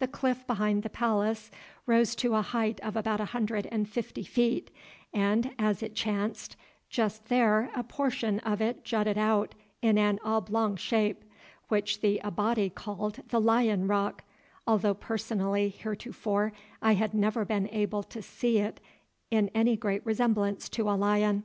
[0.00, 1.48] The cliff behind the palace
[1.86, 4.72] rose to a height of about a hundred and fifty feet,
[5.14, 6.56] and, as it chanced,
[6.90, 11.22] just there a portion of it jutted out in an oblong shape,
[11.68, 14.24] which the Abati called the Lion Rock,
[14.66, 16.52] although personally, heretofore,
[16.82, 18.72] I had never been able to see in
[19.30, 21.44] it any great resemblance to a lion.